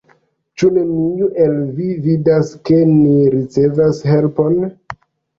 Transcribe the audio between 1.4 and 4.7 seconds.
el vi vidas, ke ni ricevas helpon?